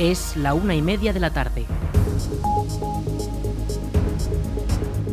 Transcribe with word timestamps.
Es 0.00 0.34
la 0.34 0.54
una 0.54 0.74
y 0.74 0.80
media 0.80 1.12
de 1.12 1.20
la 1.20 1.28
tarde. 1.28 1.66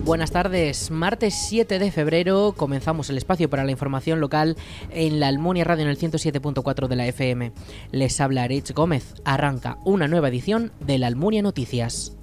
Buenas 0.06 0.31
tardes, 0.31 0.92
martes 0.92 1.36
7 1.49 1.78
de 1.78 1.92
febrero 1.92 2.53
comenzamos 2.56 3.10
el 3.10 3.17
espacio 3.17 3.49
para 3.49 3.65
la 3.65 3.71
información 3.71 4.21
local 4.21 4.56
en 4.89 5.20
la 5.20 5.28
Almunia 5.28 5.65
Radio 5.65 5.84
en 5.84 5.89
el 5.89 5.99
107.4 5.99 6.88
de 6.88 6.96
la 6.96 7.06
FM. 7.06 7.52
Les 7.92 8.21
habla 8.21 8.47
Rich 8.47 8.74
Gómez, 8.74 9.15
arranca 9.26 9.78
una 9.84 10.08
nueva 10.08 10.29
edición 10.29 10.71
de 10.79 10.99
la 10.99 11.08
Almunia 11.08 11.42
Noticias. 11.42 12.13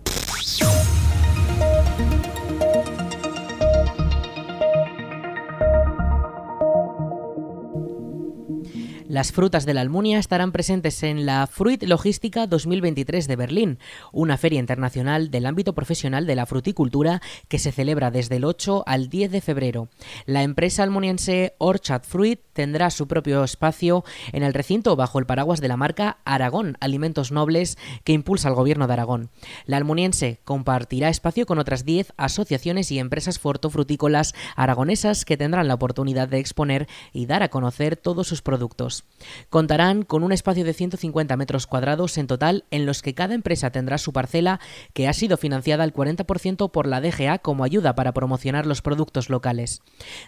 Las 9.15 9.31
frutas 9.31 9.65
de 9.65 9.75
la 9.75 9.81
Almunia 9.81 10.19
estarán 10.19 10.51
presentes 10.51 11.05
en 11.05 11.25
la 11.25 11.47
Fruit 11.47 11.85
Logística 11.85 12.49
2023 12.49 13.29
de 13.29 13.37
Berlín, 13.37 13.79
una 14.11 14.37
feria 14.37 14.59
internacional 14.59 15.31
del 15.31 15.47
ámbito 15.47 15.73
profesional 15.73 16.27
de 16.27 16.35
la 16.35 16.47
fruticultura 16.47 17.23
que 17.47 17.61
se 17.61 17.71
celebra 17.71 18.11
desde 18.11 18.39
el 18.39 18.45
8 18.45 18.83
al 18.89 19.09
10 19.09 19.31
de 19.31 19.41
febrero. 19.41 19.89
La 20.27 20.43
empresa 20.43 20.83
almuniense 20.83 21.55
Orchard 21.59 22.03
Fruit 22.03 22.41
tendrá 22.55 22.91
su 22.91 23.07
propio 23.07 23.45
espacio 23.45 24.03
en 24.33 24.43
el 24.43 24.53
recinto 24.53 24.97
bajo 24.97 25.21
el 25.21 25.27
paraguas 25.27 25.61
de 25.61 25.69
la 25.69 25.77
marca 25.77 26.19
Aragón 26.25 26.77
Alimentos 26.81 27.31
Nobles 27.31 27.79
que 28.03 28.15
impulsa 28.15 28.49
el 28.49 28.57
gobierno 28.57 28.89
de 28.89 28.95
Aragón. 28.95 29.31
La 29.65 29.77
almuniense 29.77 30.41
compartirá 30.43 31.09
espacio 31.09 31.47
con 31.47 31.61
otras 31.61 31.85
10 31.85 32.15
asociaciones 32.17 32.91
y 32.91 32.99
empresas 32.99 33.39
frutícolas 33.39 34.35
aragonesas 34.57 35.25
que 35.25 35.37
tendrán 35.37 35.69
la 35.69 35.75
oportunidad 35.75 36.27
de 36.27 36.41
exponer 36.41 36.89
y 37.13 37.27
dar 37.27 37.45
a 37.45 37.49
conocer 37.49 37.97
todos 37.97 38.27
sus 38.27 38.43
productos. 38.43 39.04
Contarán 39.49 40.03
con 40.03 40.23
un 40.23 40.33
espacio 40.33 40.65
de 40.65 40.75
150 40.75 41.37
metros 41.37 41.67
cuadrados 41.67 42.19
en 42.19 42.27
total 42.27 42.65
en 42.71 42.87
los 42.87 43.03
que 43.03 43.15
cada 43.15 43.35
empresa 43.35 43.71
tendrá 43.71 43.99
su 43.99 44.13
parcela 44.13 44.61
que 44.93 45.09
ha 45.09 45.13
sido 45.13 45.37
financiada 45.37 45.85
al 45.85 45.93
40% 45.93 46.71
por 46.71 46.87
la 46.87 47.01
DGA 47.01 47.39
como 47.39 47.65
ayuda 47.65 47.95
para 47.95 48.13
promocionar 48.13 48.67
los 48.67 48.83
productos 48.83 49.31
locales. 49.31 49.83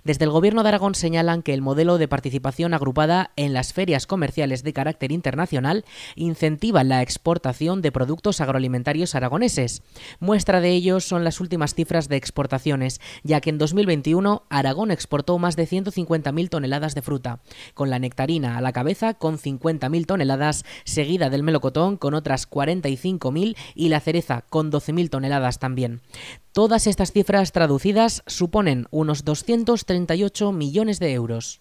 Desde 0.05 0.25
el 0.25 0.31
Gobierno 0.31 0.63
de 0.63 0.69
Aragón 0.71 0.95
señalan 0.95 1.43
que 1.43 1.55
el 1.55 1.63
modelo 1.63 1.99
de 1.99 2.09
participación 2.09 2.75
agrupada 2.75 3.33
en 3.37 3.53
las 3.53 3.73
ferias 3.73 4.07
comerciales 4.07 4.63
de 4.63 4.73
carácter 4.73 5.13
internacional 5.13 5.85
incentiva 6.15 6.85
la 6.85 7.03
exportación 7.03 7.83
de 7.83 7.93
productos 7.93 8.41
agroalimentarios 8.41 9.15
aragoneses. 9.15 9.83
Muestra 10.21 10.61
de 10.61 10.71
ello 10.71 11.01
son 11.01 11.25
las 11.25 11.41
últimas 11.41 11.75
cifras 11.75 12.09
de 12.09 12.17
exportaciones, 12.17 13.01
ya 13.23 13.41
que 13.41 13.51
en 13.51 13.59
2021 13.59 14.45
Aragón 14.49 14.91
exportó 14.91 15.39
más 15.39 15.57
de 15.57 15.67
150.000 15.67 16.49
toneladas 16.49 16.95
de 16.95 17.03
fruta, 17.03 17.41
con 17.75 17.91
la 17.91 17.99
nectarina 17.99 18.57
a 18.57 18.61
la 18.67 18.73
cabeza 18.73 19.15
con 19.15 19.39
50.000 19.39 20.07
toneladas, 20.07 20.65
seguida 20.83 21.31
del 21.31 21.45
melocotón 21.45 21.97
con 21.97 22.15
otras 22.15 22.51
45.000 22.51 23.57
y 23.77 23.91
la 23.91 24.01
cereza 24.01 24.45
con 24.51 24.73
12.000 24.73 25.09
toneladas 25.09 25.61
también. 25.61 26.01
Todas 26.51 26.89
estas 26.89 27.13
cifras 27.13 27.53
traducidas 27.53 28.25
suponen 28.27 28.89
unos 28.91 29.25
238 29.25 30.51
millones 30.51 30.99
de 30.99 31.13
euros. 31.13 31.61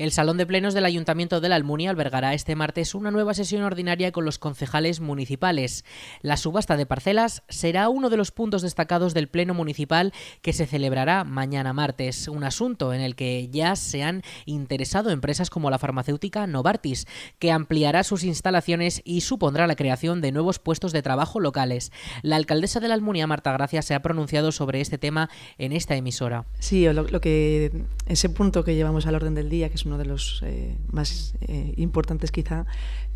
El 0.00 0.12
Salón 0.12 0.38
de 0.38 0.46
Plenos 0.46 0.72
del 0.72 0.86
Ayuntamiento 0.86 1.42
de 1.42 1.50
la 1.50 1.56
Almunia 1.56 1.90
albergará 1.90 2.32
este 2.32 2.56
martes 2.56 2.94
una 2.94 3.10
nueva 3.10 3.34
sesión 3.34 3.64
ordinaria 3.64 4.12
con 4.12 4.24
los 4.24 4.38
concejales 4.38 4.98
municipales. 4.98 5.84
La 6.22 6.38
subasta 6.38 6.78
de 6.78 6.86
parcelas 6.86 7.42
será 7.50 7.90
uno 7.90 8.08
de 8.08 8.16
los 8.16 8.30
puntos 8.30 8.62
destacados 8.62 9.12
del 9.12 9.28
Pleno 9.28 9.52
Municipal 9.52 10.14
que 10.40 10.54
se 10.54 10.64
celebrará 10.64 11.24
mañana 11.24 11.74
martes, 11.74 12.28
un 12.28 12.44
asunto 12.44 12.94
en 12.94 13.02
el 13.02 13.14
que 13.14 13.50
ya 13.50 13.76
se 13.76 14.02
han 14.02 14.22
interesado 14.46 15.10
empresas 15.10 15.50
como 15.50 15.68
la 15.68 15.78
farmacéutica 15.78 16.46
Novartis, 16.46 17.06
que 17.38 17.52
ampliará 17.52 18.02
sus 18.02 18.24
instalaciones 18.24 19.02
y 19.04 19.20
supondrá 19.20 19.66
la 19.66 19.76
creación 19.76 20.22
de 20.22 20.32
nuevos 20.32 20.58
puestos 20.58 20.92
de 20.92 21.02
trabajo 21.02 21.40
locales. 21.40 21.92
La 22.22 22.36
alcaldesa 22.36 22.80
de 22.80 22.88
la 22.88 22.94
Almunia, 22.94 23.26
Marta 23.26 23.52
Gracia, 23.52 23.82
se 23.82 23.94
ha 23.94 24.00
pronunciado 24.00 24.50
sobre 24.50 24.80
este 24.80 24.96
tema 24.96 25.28
en 25.58 25.72
esta 25.72 25.94
emisora. 25.94 26.46
Sí, 26.58 26.90
lo, 26.90 27.02
lo 27.02 27.20
que 27.20 27.84
ese 28.06 28.30
punto 28.30 28.64
que 28.64 28.74
llevamos 28.74 29.04
al 29.04 29.14
orden 29.14 29.34
del 29.34 29.50
día, 29.50 29.68
que 29.68 29.74
es 29.74 29.89
uno 29.90 29.98
de 29.98 30.04
los 30.04 30.40
eh, 30.46 30.78
más 30.92 31.34
eh, 31.40 31.74
importantes 31.76 32.30
quizá, 32.30 32.64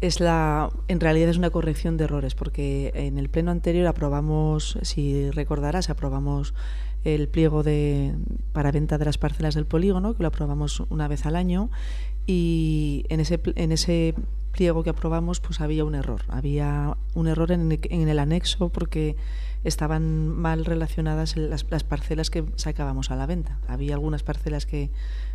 es 0.00 0.18
la, 0.18 0.70
en 0.88 0.98
realidad 0.98 1.28
es 1.28 1.38
una 1.38 1.50
corrección 1.50 1.96
de 1.96 2.04
errores, 2.04 2.34
porque 2.34 2.90
en 2.94 3.16
el 3.16 3.28
pleno 3.28 3.52
anterior 3.52 3.86
aprobamos, 3.86 4.76
si 4.82 5.30
recordarás, 5.30 5.88
aprobamos 5.88 6.52
el 7.04 7.28
pliego 7.28 7.62
de, 7.62 8.14
para 8.52 8.72
venta 8.72 8.98
de 8.98 9.04
las 9.04 9.18
parcelas 9.18 9.54
del 9.54 9.66
polígono, 9.66 10.16
que 10.16 10.22
lo 10.24 10.28
aprobamos 10.28 10.80
una 10.90 11.06
vez 11.06 11.26
al 11.26 11.36
año, 11.36 11.70
y 12.26 13.04
en 13.08 13.20
ese, 13.20 13.40
en 13.54 13.70
ese 13.70 14.16
pliego 14.50 14.82
que 14.82 14.90
aprobamos 14.90 15.38
pues 15.38 15.60
había 15.60 15.84
un 15.84 15.94
error. 15.94 16.22
Había 16.28 16.96
un 17.14 17.28
error 17.28 17.52
en, 17.52 17.78
en 17.82 18.08
el 18.08 18.18
anexo 18.18 18.68
porque 18.70 19.16
estaban 19.64 20.28
mal 20.28 20.64
relacionadas 20.64 21.36
las, 21.36 21.66
las, 21.70 21.84
parcelas 21.84 22.30
que 22.30 22.44
sacábamos 22.56 23.10
a 23.10 23.16
la 23.16 23.26
venta. 23.26 23.58
Había 23.66 23.94
algunas 23.94 24.22
parcelas 24.22 24.66
que 24.66 24.91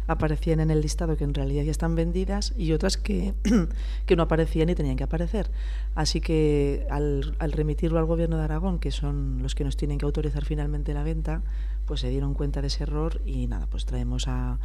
aparecían 0.08 0.60
en 0.60 0.72
el 0.72 0.82
listado 0.82 1.18
que 1.18 1.24
en 1.24 1.34
realidad 1.34 1.64
ya 1.64 1.72
están 1.72 1.96
vendidas 1.96 2.54
y 2.58 2.72
otras 2.72 2.98
que, 2.98 3.34
que 4.06 4.16
no 4.16 4.24
aparecían 4.24 4.70
y 4.70 4.76
tenían 4.76 4.98
que 4.98 5.04
aparecer. 5.04 5.50
Así 5.96 6.22
que 6.22 6.88
al, 6.90 7.36
al 7.40 7.52
remitirlo 7.52 8.00
al 8.00 8.06
Gobierno 8.06 8.38
de 8.38 8.44
Aragón, 8.44 8.80
que 8.80 8.92
son 8.92 9.42
los 9.42 9.56
que 9.56 9.64
nos 9.64 9.78
tienen 9.78 9.98
que 9.98 10.06
autorizar 10.06 10.46
finalmente 10.46 10.94
la 10.94 11.04
venta, 11.04 11.42
pues 11.90 12.02
se 12.02 12.10
dieron 12.10 12.36
cuenta 12.36 12.62
de 12.62 12.68
ese 12.68 12.84
error 12.84 13.20
y 13.26 13.48
nada, 13.48 13.66
pues 13.66 13.88
traemos 13.88 14.28
a, 14.28 14.60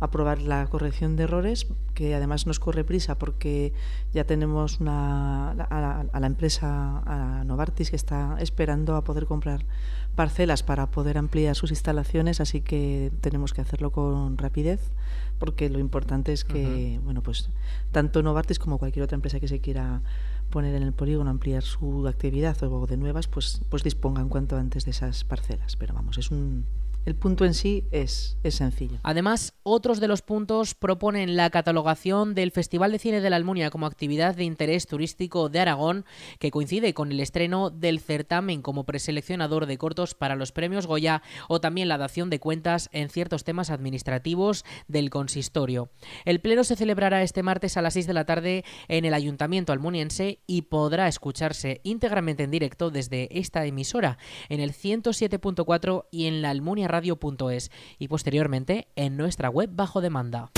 aprobar 0.00 0.40
la 0.40 0.66
corrección 0.68 1.14
de 1.14 1.24
errores, 1.24 1.66
que 1.92 2.14
además 2.14 2.46
nos 2.46 2.58
corre 2.58 2.84
prisa 2.84 3.18
porque 3.18 3.74
ya 4.14 4.24
tenemos 4.24 4.80
una, 4.80 5.50
a, 5.50 6.04
a, 6.10 6.20
la 6.20 6.26
empresa, 6.26 7.02
a 7.04 7.44
Novartis, 7.44 7.90
que 7.90 7.96
está 7.96 8.36
esperando 8.40 8.96
a 8.96 9.04
poder 9.04 9.26
comprar 9.26 9.66
parcelas 10.20 10.62
para 10.62 10.90
poder 10.90 11.16
ampliar 11.16 11.56
sus 11.56 11.70
instalaciones, 11.70 12.42
así 12.42 12.60
que 12.60 13.10
tenemos 13.22 13.54
que 13.54 13.62
hacerlo 13.62 13.90
con 13.90 14.36
rapidez 14.36 14.78
porque 15.38 15.70
lo 15.70 15.78
importante 15.78 16.34
es 16.34 16.44
que, 16.44 16.98
uh 16.98 17.00
-huh. 17.00 17.04
bueno, 17.04 17.22
pues 17.22 17.48
tanto 17.90 18.22
Novartis 18.22 18.58
como 18.58 18.76
cualquier 18.76 19.04
otra 19.04 19.14
empresa 19.14 19.40
que 19.40 19.48
se 19.48 19.60
quiera 19.60 20.02
poner 20.50 20.74
en 20.74 20.82
el 20.82 20.92
polígono, 20.92 21.30
ampliar 21.30 21.62
su 21.62 22.06
actividad 22.06 22.62
o 22.62 22.86
de 22.86 22.98
nuevas, 22.98 23.28
pues, 23.28 23.62
pues 23.70 23.82
dispongan 23.82 24.28
cuanto 24.28 24.58
antes 24.58 24.84
de 24.84 24.90
esas 24.90 25.24
parcelas. 25.24 25.76
Pero 25.76 25.94
vamos, 25.94 26.18
es 26.18 26.30
un, 26.30 26.66
el 27.06 27.14
punto 27.14 27.44
en 27.44 27.54
sí 27.54 27.84
es, 27.90 28.36
es, 28.42 28.56
sencillo. 28.56 28.98
Además, 29.02 29.54
otros 29.62 30.00
de 30.00 30.08
los 30.08 30.22
puntos 30.22 30.74
proponen 30.74 31.36
la 31.36 31.50
catalogación 31.50 32.34
del 32.34 32.50
Festival 32.50 32.92
de 32.92 32.98
Cine 32.98 33.20
de 33.20 33.30
la 33.30 33.36
Almunia 33.36 33.70
como 33.70 33.86
actividad 33.86 34.34
de 34.34 34.44
interés 34.44 34.86
turístico 34.86 35.48
de 35.48 35.60
Aragón, 35.60 36.04
que 36.38 36.50
coincide 36.50 36.94
con 36.94 37.10
el 37.10 37.20
estreno 37.20 37.70
del 37.70 38.00
certamen 38.00 38.62
como 38.62 38.84
preseleccionador 38.84 39.66
de 39.66 39.78
cortos 39.78 40.14
para 40.14 40.36
los 40.36 40.52
premios 40.52 40.86
Goya 40.86 41.22
o 41.48 41.60
también 41.60 41.88
la 41.88 41.98
dación 41.98 42.30
de 42.30 42.40
cuentas 42.40 42.90
en 42.92 43.08
ciertos 43.08 43.44
temas 43.44 43.70
administrativos 43.70 44.64
del 44.88 45.10
consistorio. 45.10 45.90
El 46.24 46.40
pleno 46.40 46.64
se 46.64 46.76
celebrará 46.76 47.22
este 47.22 47.42
martes 47.42 47.76
a 47.76 47.82
las 47.82 47.94
6 47.94 48.06
de 48.06 48.14
la 48.14 48.26
tarde 48.26 48.64
en 48.88 49.04
el 49.04 49.14
Ayuntamiento 49.14 49.72
almuniense 49.72 50.40
y 50.46 50.62
podrá 50.62 51.08
escucharse 51.08 51.80
íntegramente 51.82 52.42
en 52.42 52.50
directo 52.50 52.90
desde 52.90 53.28
esta 53.38 53.64
emisora 53.64 54.18
en 54.48 54.60
el 54.60 54.72
107.4 54.72 56.06
y 56.10 56.26
en 56.26 56.42
la 56.42 56.50
Almunia 56.50 56.88
y 57.98 58.08
posteriormente 58.08 58.88
en 58.96 59.16
nuestra 59.16 59.48
web 59.48 59.70
bajo 59.72 60.00
demanda. 60.00 60.50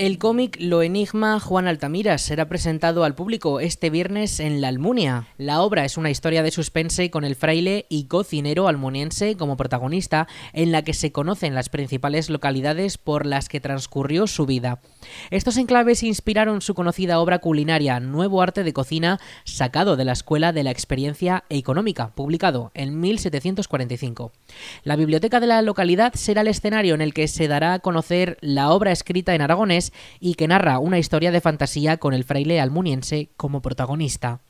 El 0.00 0.16
cómic 0.16 0.56
Lo 0.58 0.80
Enigma 0.80 1.38
Juan 1.40 1.68
Altamira 1.68 2.16
será 2.16 2.48
presentado 2.48 3.04
al 3.04 3.14
público 3.14 3.60
este 3.60 3.90
viernes 3.90 4.40
en 4.40 4.62
La 4.62 4.68
Almunia. 4.68 5.28
La 5.36 5.60
obra 5.60 5.84
es 5.84 5.98
una 5.98 6.08
historia 6.08 6.42
de 6.42 6.50
suspense 6.50 7.10
con 7.10 7.22
el 7.22 7.36
fraile 7.36 7.84
y 7.90 8.04
cocinero 8.04 8.66
almuniense 8.66 9.36
como 9.36 9.58
protagonista, 9.58 10.26
en 10.54 10.72
la 10.72 10.84
que 10.84 10.94
se 10.94 11.12
conocen 11.12 11.54
las 11.54 11.68
principales 11.68 12.30
localidades 12.30 12.96
por 12.96 13.26
las 13.26 13.50
que 13.50 13.60
transcurrió 13.60 14.26
su 14.26 14.46
vida. 14.46 14.80
Estos 15.30 15.58
enclaves 15.58 16.02
inspiraron 16.02 16.62
su 16.62 16.72
conocida 16.72 17.20
obra 17.20 17.40
culinaria 17.40 18.00
Nuevo 18.00 18.40
Arte 18.40 18.64
de 18.64 18.72
Cocina, 18.72 19.20
sacado 19.44 19.98
de 19.98 20.06
la 20.06 20.12
Escuela 20.12 20.54
de 20.54 20.62
la 20.62 20.70
Experiencia 20.70 21.44
Económica, 21.50 22.14
publicado 22.14 22.70
en 22.72 22.98
1745. 23.00 24.32
La 24.84 24.96
biblioteca 24.96 25.40
de 25.40 25.46
la 25.46 25.62
localidad 25.62 26.14
será 26.14 26.40
el 26.40 26.48
escenario 26.48 26.94
en 26.94 27.00
el 27.00 27.14
que 27.14 27.28
se 27.28 27.48
dará 27.48 27.74
a 27.74 27.78
conocer 27.78 28.38
la 28.40 28.70
obra 28.70 28.92
escrita 28.92 29.34
en 29.34 29.42
aragonés 29.42 29.92
y 30.20 30.34
que 30.34 30.48
narra 30.48 30.78
una 30.78 30.98
historia 30.98 31.30
de 31.30 31.40
fantasía 31.40 31.96
con 31.96 32.14
el 32.14 32.24
fraile 32.24 32.60
almuniense 32.60 33.30
como 33.36 33.62
protagonista. 33.62 34.40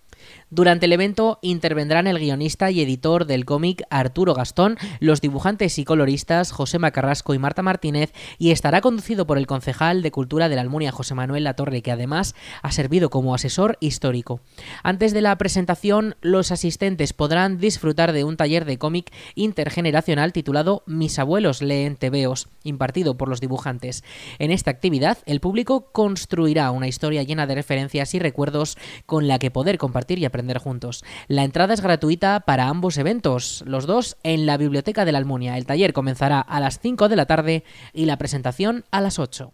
Durante 0.51 0.87
el 0.87 0.93
evento 0.93 1.39
intervendrán 1.43 2.09
el 2.09 2.19
guionista 2.19 2.71
y 2.71 2.81
editor 2.81 3.25
del 3.25 3.45
cómic 3.45 3.85
Arturo 3.89 4.35
Gastón, 4.35 4.77
los 4.99 5.21
dibujantes 5.21 5.79
y 5.79 5.85
coloristas 5.85 6.51
José 6.51 6.81
Macarrasco 6.81 7.35
y 7.35 7.39
Marta 7.39 7.63
Martínez 7.63 8.13
y 8.37 8.51
estará 8.51 8.81
conducido 8.81 9.27
por 9.27 9.39
el 9.39 9.47
concejal 9.47 10.03
de 10.03 10.11
Cultura 10.11 10.49
de 10.49 10.57
la 10.57 10.63
Almunia 10.63 10.91
José 10.91 11.15
Manuel 11.15 11.45
Latorre, 11.45 11.83
que 11.83 11.93
además 11.93 12.35
ha 12.63 12.73
servido 12.73 13.11
como 13.11 13.33
asesor 13.33 13.79
histórico. 13.81 14.41
Antes 14.83 15.13
de 15.13 15.21
la 15.21 15.39
presentación, 15.39 16.17
los 16.21 16.51
asistentes 16.51 17.13
podrán 17.13 17.59
disfrutar 17.59 18.13
de 18.13 18.25
un 18.25 18.37
taller 18.37 18.65
de 18.65 18.79
cómic 18.79 19.13
intergeneracional 19.37 20.33
titulado 20.33 20.83
Mis 20.87 21.19
abuelos 21.21 21.63
leen 21.63 21.97
tebeos, 21.97 22.49
impartido 22.65 23.17
por 23.17 23.29
los 23.29 23.41
dibujantes. 23.41 24.03
En 24.41 24.51
esta 24.51 24.73
actividad, 24.73 25.19
el 25.27 25.39
público 25.39 25.93
construirá 25.93 26.71
una 26.73 26.89
historia 26.89 27.23
llena 27.23 27.47
de 27.47 27.55
referencias 27.55 28.15
y 28.15 28.19
recuerdos 28.19 28.77
con 29.07 29.29
la 29.29 29.39
que 29.39 29.51
poder 29.51 29.79
compartir 29.79 30.10
y 30.19 30.25
aprender 30.25 30.59
juntos. 30.59 31.05
La 31.29 31.45
entrada 31.45 31.75
es 31.75 31.81
gratuita 31.81 32.41
para 32.41 32.69
ambos 32.69 32.99
eventos, 32.99 33.63
los 33.67 33.87
dos 33.87 34.17
en 34.23 34.47
la 34.47 34.57
Biblioteca 34.57 35.05
de 35.05 35.13
la 35.13 35.19
Almunia. 35.19 35.57
El 35.57 35.67
taller 35.67 35.93
comenzará 35.93 36.41
a 36.41 36.61
las 36.61 36.81
5 36.81 37.09
de 37.09 37.17
la 37.17 37.27
tarde 37.27 37.65
y 37.93 38.07
la 38.07 38.19
presentación 38.19 38.85
a 38.91 39.01
las 39.01 39.19
8. 39.19 39.53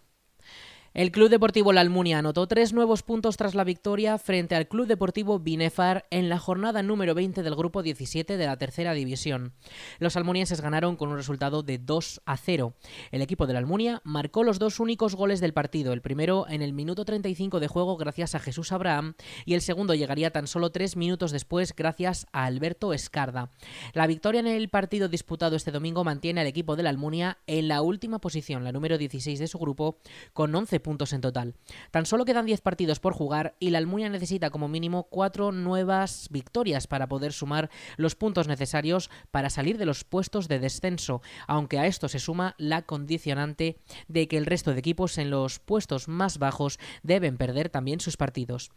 El 0.97 1.11
Club 1.11 1.29
Deportivo 1.29 1.73
La 1.73 1.81
Almunia 1.81 2.17
anotó 2.17 2.47
tres 2.47 2.73
nuevos 2.73 3.03
puntos 3.03 3.37
tras 3.37 3.53
la 3.53 3.63
victoria 3.63 4.17
frente 4.17 4.55
al 4.55 4.67
Club 4.67 4.87
Deportivo 4.87 5.37
Binefar 5.37 6.07
en 6.09 6.27
la 6.27 6.39
jornada 6.39 6.81
número 6.81 7.13
20 7.13 7.43
del 7.43 7.55
grupo 7.55 7.83
17 7.83 8.35
de 8.35 8.45
la 8.47 8.57
tercera 8.57 8.93
división. 8.93 9.53
Los 9.99 10.17
almunienses 10.17 10.59
ganaron 10.59 10.95
con 10.95 11.09
un 11.09 11.17
resultado 11.17 11.61
de 11.61 11.77
2 11.77 12.23
a 12.25 12.35
0. 12.35 12.73
El 13.11 13.21
equipo 13.21 13.45
de 13.45 13.53
la 13.53 13.59
Almunia 13.59 14.01
marcó 14.05 14.43
los 14.43 14.57
dos 14.57 14.79
únicos 14.79 15.13
goles 15.13 15.39
del 15.39 15.53
partido, 15.53 15.93
el 15.93 16.01
primero 16.01 16.47
en 16.49 16.63
el 16.63 16.73
minuto 16.73 17.05
35 17.05 17.59
de 17.59 17.67
juego 17.67 17.95
gracias 17.95 18.33
a 18.33 18.39
Jesús 18.39 18.71
Abraham 18.71 19.13
y 19.45 19.53
el 19.53 19.61
segundo 19.61 19.93
llegaría 19.93 20.31
tan 20.31 20.47
solo 20.47 20.71
tres 20.71 20.97
minutos 20.97 21.31
después 21.31 21.75
gracias 21.75 22.25
a 22.31 22.45
Alberto 22.45 22.91
Escarda. 22.91 23.51
La 23.93 24.07
victoria 24.07 24.39
en 24.39 24.47
el 24.47 24.69
partido 24.69 25.09
disputado 25.09 25.57
este 25.57 25.69
domingo 25.69 26.03
mantiene 26.03 26.41
al 26.41 26.47
equipo 26.47 26.75
de 26.75 26.81
la 26.81 26.89
Almunia 26.89 27.37
en 27.45 27.67
la 27.67 27.83
última 27.83 28.17
posición, 28.17 28.63
la 28.63 28.71
número 28.71 28.97
16 28.97 29.37
de 29.37 29.45
su 29.45 29.59
grupo, 29.59 29.99
con 30.33 30.55
11 30.55 30.79
puntos 30.79 30.86
en 30.87 31.21
total. 31.21 31.53
Tan 31.91 32.05
solo 32.05 32.23
quedan 32.23 32.45
10 32.45 32.61
partidos 32.61 32.99
por 32.99 33.13
jugar 33.13 33.55
y 33.59 33.71
la 33.71 33.77
Almunia 33.77 34.09
necesita 34.09 34.49
como 34.49 34.69
mínimo 34.69 35.03
4 35.09 35.51
nuevas 35.51 36.29
victorias 36.31 36.87
para 36.87 37.07
poder 37.07 37.33
sumar 37.33 37.69
los 37.97 38.15
puntos 38.15 38.47
necesarios 38.47 39.09
para 39.31 39.49
salir 39.49 39.77
de 39.77 39.85
los 39.85 40.05
puestos 40.05 40.47
de 40.47 40.59
descenso, 40.59 41.21
aunque 41.45 41.79
a 41.79 41.87
esto 41.87 42.07
se 42.07 42.19
suma 42.19 42.55
la 42.57 42.83
condicionante 42.83 43.77
de 44.07 44.27
que 44.27 44.37
el 44.37 44.45
resto 44.45 44.71
de 44.71 44.79
equipos 44.79 45.17
en 45.17 45.29
los 45.29 45.59
puestos 45.59 46.07
más 46.07 46.37
bajos 46.37 46.79
deben 47.03 47.37
perder 47.37 47.69
también 47.69 47.99
sus 47.99 48.15
partidos. 48.15 48.71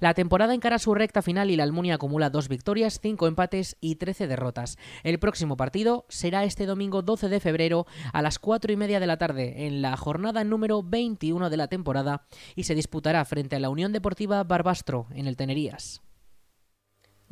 La 0.00 0.14
temporada 0.14 0.54
encara 0.54 0.78
su 0.78 0.94
recta 0.94 1.22
final 1.22 1.50
y 1.50 1.56
la 1.56 1.64
Almunia 1.64 1.94
acumula 1.94 2.30
dos 2.30 2.48
victorias, 2.48 3.00
cinco 3.00 3.26
empates 3.26 3.76
y 3.80 3.96
13 3.96 4.26
derrotas. 4.26 4.78
El 5.02 5.18
próximo 5.18 5.56
partido 5.56 6.06
será 6.08 6.44
este 6.44 6.66
domingo 6.66 7.02
12 7.02 7.28
de 7.28 7.40
febrero 7.40 7.86
a 8.12 8.22
las 8.22 8.38
4 8.38 8.72
y 8.72 8.76
media 8.76 9.00
de 9.00 9.06
la 9.06 9.18
tarde, 9.18 9.66
en 9.66 9.82
la 9.82 9.96
jornada 9.96 10.44
número 10.44 10.82
21 10.82 11.50
de 11.50 11.56
la 11.56 11.68
temporada, 11.68 12.26
y 12.54 12.64
se 12.64 12.74
disputará 12.74 13.24
frente 13.24 13.56
a 13.56 13.60
la 13.60 13.70
Unión 13.70 13.92
Deportiva 13.92 14.42
Barbastro, 14.44 15.06
en 15.14 15.26
el 15.26 15.36
Tenerías. 15.36 16.02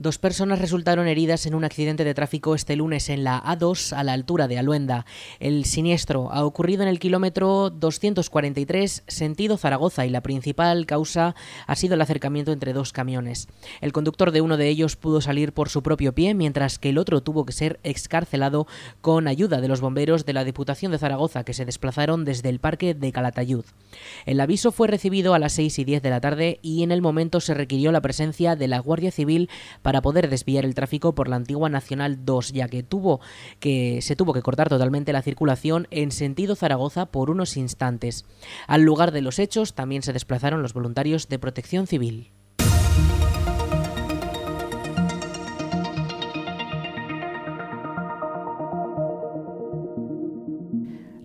Dos 0.00 0.16
personas 0.16 0.60
resultaron 0.60 1.08
heridas 1.08 1.44
en 1.44 1.54
un 1.54 1.62
accidente 1.62 2.04
de 2.04 2.14
tráfico 2.14 2.54
este 2.54 2.74
lunes 2.74 3.10
en 3.10 3.22
la 3.22 3.38
A2 3.44 3.94
a 3.94 4.02
la 4.02 4.14
altura 4.14 4.48
de 4.48 4.56
Aluenda. 4.56 5.04
El 5.40 5.66
siniestro 5.66 6.32
ha 6.32 6.46
ocurrido 6.46 6.82
en 6.82 6.88
el 6.88 6.98
kilómetro 6.98 7.68
243 7.68 9.02
sentido 9.06 9.58
Zaragoza 9.58 10.06
y 10.06 10.08
la 10.08 10.22
principal 10.22 10.86
causa 10.86 11.34
ha 11.66 11.76
sido 11.76 11.96
el 11.96 12.00
acercamiento 12.00 12.50
entre 12.50 12.72
dos 12.72 12.94
camiones. 12.94 13.48
El 13.82 13.92
conductor 13.92 14.30
de 14.30 14.40
uno 14.40 14.56
de 14.56 14.68
ellos 14.68 14.96
pudo 14.96 15.20
salir 15.20 15.52
por 15.52 15.68
su 15.68 15.82
propio 15.82 16.14
pie 16.14 16.32
mientras 16.32 16.78
que 16.78 16.88
el 16.88 16.96
otro 16.96 17.20
tuvo 17.20 17.44
que 17.44 17.52
ser 17.52 17.78
excarcelado 17.82 18.66
con 19.02 19.28
ayuda 19.28 19.60
de 19.60 19.68
los 19.68 19.82
bomberos 19.82 20.24
de 20.24 20.32
la 20.32 20.44
Diputación 20.44 20.92
de 20.92 20.98
Zaragoza 20.98 21.44
que 21.44 21.52
se 21.52 21.66
desplazaron 21.66 22.24
desde 22.24 22.48
el 22.48 22.58
parque 22.58 22.94
de 22.94 23.12
Calatayud. 23.12 23.66
El 24.24 24.40
aviso 24.40 24.72
fue 24.72 24.88
recibido 24.88 25.34
a 25.34 25.38
las 25.38 25.52
6 25.52 25.78
y 25.78 25.84
10 25.84 26.00
de 26.00 26.08
la 26.08 26.22
tarde 26.22 26.58
y 26.62 26.84
en 26.84 26.90
el 26.90 27.02
momento 27.02 27.38
se 27.40 27.52
requirió 27.52 27.92
la 27.92 28.00
presencia 28.00 28.56
de 28.56 28.66
la 28.66 28.78
Guardia 28.78 29.10
Civil 29.10 29.50
poder 30.00 30.30
desviar 30.30 30.64
el 30.64 30.74
tráfico 30.74 31.14
por 31.14 31.28
la 31.28 31.36
antigua 31.36 31.68
Nacional 31.68 32.24
2, 32.24 32.52
ya 32.52 32.68
que 32.68 32.82
tuvo 32.82 33.20
que 33.58 34.00
se 34.02 34.16
tuvo 34.16 34.32
que 34.32 34.42
cortar 34.42 34.68
totalmente 34.68 35.12
la 35.12 35.22
circulación 35.22 35.88
en 35.90 36.12
sentido 36.12 36.54
Zaragoza 36.54 37.06
por 37.06 37.30
unos 37.30 37.56
instantes. 37.56 38.24
Al 38.66 38.82
lugar 38.82 39.10
de 39.10 39.22
los 39.22 39.38
hechos 39.38 39.74
también 39.74 40.02
se 40.02 40.12
desplazaron 40.12 40.62
los 40.62 40.72
voluntarios 40.72 41.28
de 41.28 41.38
Protección 41.38 41.86
Civil. 41.86 42.30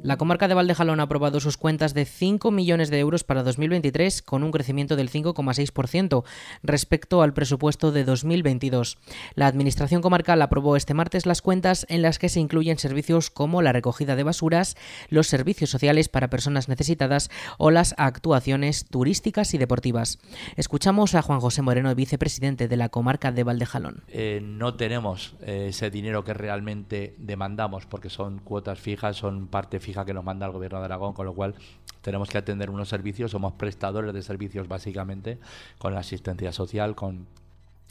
La 0.06 0.18
comarca 0.18 0.48
de 0.48 0.54
Valdejalón 0.54 1.00
ha 1.00 1.04
aprobado 1.04 1.40
sus 1.40 1.58
cuentas 1.58 1.96
de 1.96 2.06
5 2.06 2.52
millones 2.52 2.92
de 2.92 3.00
euros 3.00 3.24
para 3.24 3.42
2023 3.42 4.22
con 4.22 4.44
un 4.44 4.52
crecimiento 4.52 4.96
del 4.96 5.10
5,6% 5.10 6.24
respecto 6.62 7.24
al 7.24 7.34
presupuesto 7.34 7.92
de 7.92 8.04
2022. 8.04 9.00
La 9.34 9.48
Administración 9.48 10.04
comarcal 10.04 10.44
aprobó 10.44 10.76
este 10.76 10.94
martes 10.94 11.26
las 11.26 11.42
cuentas 11.42 11.88
en 11.90 12.04
las 12.04 12.20
que 12.20 12.30
se 12.30 12.40
incluyen 12.40 12.78
servicios 12.78 13.32
como 13.32 13.64
la 13.64 13.74
recogida 13.74 14.16
de 14.16 14.22
basuras, 14.22 14.78
los 15.10 15.26
servicios 15.26 15.72
sociales 15.72 16.08
para 16.08 16.30
personas 16.30 16.70
necesitadas 16.70 17.32
o 17.58 17.72
las 17.72 17.96
actuaciones 17.98 18.86
turísticas 18.86 19.56
y 19.56 19.58
deportivas. 19.58 20.20
Escuchamos 20.56 21.16
a 21.16 21.24
Juan 21.24 21.40
José 21.40 21.64
Moreno, 21.64 21.96
vicepresidente 21.96 22.68
de 22.68 22.78
la 22.78 22.90
comarca 22.90 23.32
de 23.32 23.44
Valdejalón. 23.44 24.04
Eh, 24.10 24.40
no 24.44 24.76
tenemos 24.76 25.34
eh, 25.42 25.70
ese 25.70 25.90
dinero 25.90 26.24
que 26.24 26.36
realmente 26.36 27.16
demandamos 27.18 27.88
porque 27.88 28.12
son 28.12 28.38
cuotas 28.38 28.80
fijas, 28.80 29.16
son 29.18 29.48
parte 29.48 29.80
fija 29.80 29.95
que 30.04 30.14
nos 30.14 30.24
manda 30.24 30.46
el 30.46 30.52
gobierno 30.52 30.80
de 30.80 30.86
Aragón, 30.86 31.14
con 31.14 31.26
lo 31.26 31.34
cual 31.34 31.56
tenemos 32.02 32.30
que 32.30 32.38
atender 32.38 32.70
unos 32.70 32.90
servicios, 32.90 33.32
somos 33.32 33.54
prestadores 33.54 34.14
de 34.14 34.22
servicios 34.22 34.68
básicamente, 34.68 35.40
con 35.78 35.94
la 35.94 36.02
asistencia 36.02 36.52
social, 36.52 36.96
con, 36.96 37.28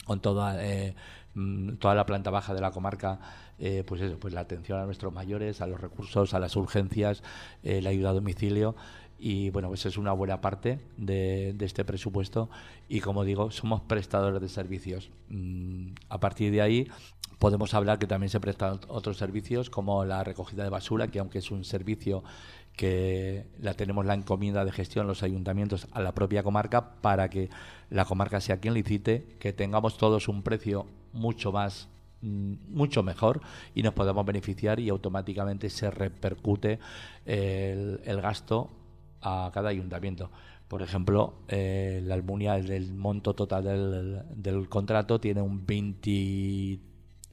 con 0.05 0.19
toda, 0.19 0.63
eh, 0.63 0.95
mm, 1.33 1.75
toda 1.75 1.95
la 1.95 2.05
planta 2.05 2.29
baja 2.29 2.53
de 2.53 2.61
la 2.61 2.71
comarca, 2.71 3.19
eh, 3.59 3.83
pues 3.85 4.01
eso, 4.01 4.17
pues 4.19 4.33
la 4.33 4.41
atención 4.41 4.79
a 4.79 4.85
nuestros 4.85 5.11
mayores, 5.13 5.61
a 5.61 5.67
los 5.67 5.79
recursos, 5.81 6.33
a 6.33 6.39
las 6.39 6.55
urgencias, 6.55 7.23
eh, 7.63 7.81
la 7.81 7.89
ayuda 7.89 8.11
a 8.11 8.13
domicilio 8.13 8.75
y 9.17 9.49
bueno, 9.49 9.69
pues 9.69 9.85
es 9.85 9.97
una 9.97 10.11
buena 10.11 10.41
parte 10.41 10.79
de, 10.97 11.55
este 11.59 11.85
presupuesto 11.85 12.49
y 12.89 12.99
como 12.99 13.23
digo, 13.23 13.51
somos 13.51 13.81
prestadores 13.81 14.41
de 14.41 14.49
servicios. 14.49 15.09
Mm, 15.29 15.93
a 16.09 16.19
partir 16.19 16.51
de 16.51 16.61
ahí 16.61 16.87
podemos 17.39 17.73
hablar 17.73 17.97
que 17.99 18.07
también 18.07 18.29
se 18.29 18.39
prestan 18.39 18.79
otros 18.87 19.17
servicios 19.17 19.69
como 19.69 20.03
la 20.05 20.23
recogida 20.23 20.63
de 20.63 20.69
basura, 20.69 21.07
que 21.07 21.19
aunque 21.19 21.39
es 21.39 21.51
un 21.51 21.63
servicio 21.63 22.23
que 22.75 23.45
la 23.59 23.73
tenemos 23.73 24.05
la 24.05 24.15
encomienda 24.15 24.65
de 24.65 24.71
gestión 24.71 25.07
los 25.07 25.23
ayuntamientos 25.23 25.87
a 25.93 26.01
la 26.01 26.13
propia 26.13 26.43
comarca 26.43 26.95
para 27.01 27.29
que 27.29 27.49
la 27.89 28.03
comarca 28.03 28.41
sea 28.41 28.59
quien 28.59 28.73
licite, 28.73 29.37
que 29.39 29.53
tengamos 29.53 29.97
todos 29.97 30.27
un 30.27 30.43
precio 30.43 30.87
mucho 31.13 31.53
más 31.53 31.87
mm, 32.21 32.53
mucho 32.69 33.01
mejor 33.01 33.39
y 33.73 33.81
nos 33.81 33.93
podamos 33.93 34.25
beneficiar 34.25 34.81
y 34.81 34.89
automáticamente 34.89 35.69
se 35.69 35.89
repercute 35.89 36.79
el 37.25 38.21
gasto 38.21 38.69
a 39.25 39.49
cada 39.51 39.69
ayuntamiento. 39.69 40.29
Por 40.67 40.81
ejemplo, 40.81 41.33
eh, 41.47 42.01
la 42.03 42.13
Almunia, 42.13 42.57
el, 42.57 42.93
monto 42.93 43.33
total 43.33 43.63
del, 43.63 44.21
del, 44.35 44.69
contrato 44.69 45.19
tiene 45.19 45.41
un 45.41 45.65
20, 45.65 46.79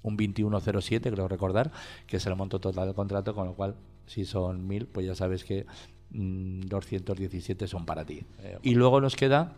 un 0.03 0.17
2107, 0.17 1.11
creo 1.11 1.29
recordar, 1.29 1.71
que 2.07 2.17
es 2.17 2.27
el 2.27 2.35
monto 2.35 2.61
total 2.61 2.87
del 2.87 2.95
contrato, 2.95 3.35
con 3.35 3.47
lo 3.47 3.55
cual, 3.55 3.77
si 4.07 4.25
son 4.25 4.67
1000, 4.67 4.87
pues 4.87 5.07
ya 5.07 5.15
sabes 5.15 5.45
que 5.45 5.67
217 6.11 7.65
mm, 7.65 7.69
son 7.69 7.85
para 7.85 8.05
ti. 8.05 8.25
Eh, 8.41 8.59
y 8.63 8.75
luego 8.75 9.01
nos 9.01 9.15
queda 9.15 9.53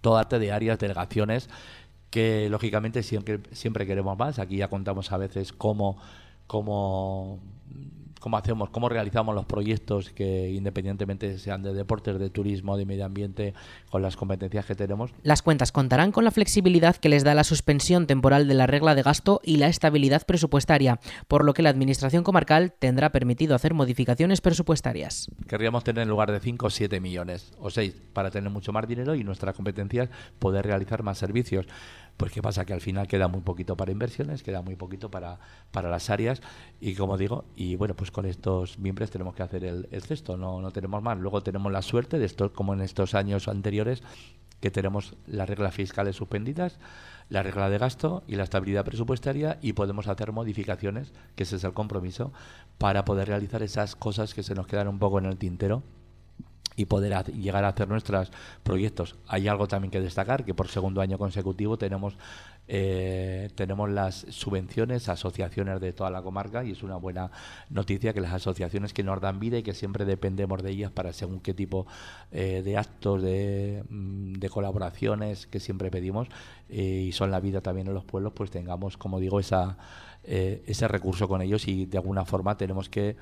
toda 0.00 0.20
arte 0.20 0.38
de 0.40 0.52
áreas, 0.52 0.78
delegaciones, 0.78 1.48
que 2.10 2.48
lógicamente 2.48 3.02
siempre, 3.02 3.40
siempre 3.52 3.86
queremos 3.86 4.18
más. 4.18 4.38
Aquí 4.38 4.56
ya 4.56 4.68
contamos 4.68 5.12
a 5.12 5.16
veces 5.16 5.52
cómo, 5.52 5.98
cómo 6.46 7.40
cómo 8.26 8.38
hacemos, 8.38 8.70
cómo 8.70 8.88
realizamos 8.88 9.36
los 9.36 9.44
proyectos 9.44 10.10
que 10.10 10.50
independientemente 10.50 11.38
sean 11.38 11.62
de 11.62 11.72
deportes, 11.72 12.18
de 12.18 12.28
turismo, 12.28 12.76
de 12.76 12.84
medio 12.84 13.04
ambiente, 13.04 13.54
con 13.88 14.02
las 14.02 14.16
competencias 14.16 14.66
que 14.66 14.74
tenemos. 14.74 15.12
Las 15.22 15.42
cuentas 15.42 15.70
contarán 15.70 16.10
con 16.10 16.24
la 16.24 16.32
flexibilidad 16.32 16.96
que 16.96 17.08
les 17.08 17.22
da 17.22 17.36
la 17.36 17.44
suspensión 17.44 18.08
temporal 18.08 18.48
de 18.48 18.54
la 18.54 18.66
regla 18.66 18.96
de 18.96 19.02
gasto 19.02 19.40
y 19.44 19.58
la 19.58 19.68
estabilidad 19.68 20.26
presupuestaria, 20.26 20.98
por 21.28 21.44
lo 21.44 21.54
que 21.54 21.62
la 21.62 21.70
Administración 21.70 22.24
comarcal 22.24 22.72
tendrá 22.76 23.12
permitido 23.12 23.54
hacer 23.54 23.74
modificaciones 23.74 24.40
presupuestarias. 24.40 25.30
Querríamos 25.46 25.84
tener 25.84 26.02
en 26.02 26.08
lugar 26.08 26.32
de 26.32 26.40
5 26.40 26.68
7 26.68 26.98
millones 26.98 27.52
o 27.60 27.70
6 27.70 27.94
para 28.12 28.32
tener 28.32 28.50
mucho 28.50 28.72
más 28.72 28.88
dinero 28.88 29.14
y 29.14 29.22
nuestras 29.22 29.54
competencias 29.54 30.08
poder 30.40 30.66
realizar 30.66 31.04
más 31.04 31.16
servicios. 31.16 31.66
Pues 32.16 32.32
qué 32.32 32.40
pasa 32.40 32.64
que 32.64 32.72
al 32.72 32.80
final 32.80 33.06
queda 33.06 33.28
muy 33.28 33.42
poquito 33.42 33.76
para 33.76 33.92
inversiones, 33.92 34.42
queda 34.42 34.62
muy 34.62 34.74
poquito 34.74 35.10
para, 35.10 35.38
para 35.70 35.90
las 35.90 36.08
áreas 36.08 36.40
y 36.80 36.94
como 36.94 37.18
digo, 37.18 37.44
y 37.56 37.76
bueno, 37.76 37.94
pues 37.94 38.10
con 38.10 38.24
estos 38.24 38.78
miembros 38.78 39.10
tenemos 39.10 39.34
que 39.34 39.42
hacer 39.42 39.64
el, 39.64 39.88
el 39.90 40.02
cesto, 40.02 40.36
no, 40.36 40.60
no 40.60 40.70
tenemos 40.70 41.02
más. 41.02 41.18
Luego 41.18 41.42
tenemos 41.42 41.70
la 41.70 41.82
suerte 41.82 42.18
de 42.18 42.24
esto, 42.24 42.52
como 42.52 42.72
en 42.72 42.80
estos 42.80 43.14
años 43.14 43.48
anteriores, 43.48 44.02
que 44.60 44.70
tenemos 44.70 45.14
las 45.26 45.48
reglas 45.48 45.74
fiscales 45.74 46.16
suspendidas, 46.16 46.78
la 47.28 47.42
regla 47.42 47.68
de 47.68 47.78
gasto 47.78 48.22
y 48.26 48.36
la 48.36 48.44
estabilidad 48.44 48.84
presupuestaria 48.84 49.58
y 49.60 49.74
podemos 49.74 50.08
hacer 50.08 50.32
modificaciones, 50.32 51.12
que 51.34 51.42
ese 51.42 51.56
es 51.56 51.64
el 51.64 51.74
compromiso, 51.74 52.32
para 52.78 53.04
poder 53.04 53.28
realizar 53.28 53.62
esas 53.62 53.96
cosas 53.96 54.32
que 54.32 54.42
se 54.42 54.54
nos 54.54 54.66
quedan 54.66 54.88
un 54.88 54.98
poco 54.98 55.18
en 55.18 55.26
el 55.26 55.36
tintero 55.36 55.82
y 56.74 56.86
poder 56.86 57.24
llegar 57.32 57.64
a 57.64 57.68
hacer 57.68 57.88
nuestros 57.88 58.30
proyectos. 58.62 59.16
Hay 59.28 59.48
algo 59.48 59.68
también 59.68 59.90
que 59.90 60.00
destacar, 60.00 60.44
que 60.44 60.54
por 60.54 60.68
segundo 60.68 61.00
año 61.00 61.18
consecutivo 61.18 61.78
tenemos 61.78 62.16
eh, 62.68 63.50
tenemos 63.54 63.88
las 63.88 64.26
subvenciones 64.30 65.08
asociaciones 65.08 65.80
de 65.80 65.92
toda 65.92 66.10
la 66.10 66.20
comarca 66.20 66.64
y 66.64 66.72
es 66.72 66.82
una 66.82 66.96
buena 66.96 67.30
noticia 67.70 68.12
que 68.12 68.20
las 68.20 68.32
asociaciones 68.32 68.92
que 68.92 69.04
nos 69.04 69.20
dan 69.20 69.38
vida 69.38 69.58
y 69.58 69.62
que 69.62 69.72
siempre 69.72 70.04
dependemos 70.04 70.62
de 70.62 70.70
ellas 70.70 70.90
para 70.90 71.12
según 71.12 71.38
qué 71.40 71.54
tipo 71.54 71.86
eh, 72.32 72.62
de 72.64 72.76
actos, 72.76 73.22
de, 73.22 73.84
mm, 73.88 74.44
colaboraciones 74.50 75.46
que 75.46 75.60
siempre 75.60 75.90
pedimos 75.90 76.28
eh, 76.68 77.04
y 77.08 77.12
son 77.12 77.30
la 77.30 77.40
vida 77.40 77.60
también 77.60 77.86
en 77.86 77.94
los 77.94 78.04
pueblos, 78.04 78.32
pues 78.34 78.50
tengamos, 78.50 78.96
como 78.96 79.20
digo, 79.20 79.38
esa, 79.38 79.76
ese 80.24 80.88
recurso 80.88 81.28
con 81.28 81.40
ellos 81.42 81.68
y 81.68 81.86
de 81.86 81.98
alguna 81.98 82.24
forma 82.24 82.56
tenemos 82.56 82.88
que 82.88 83.16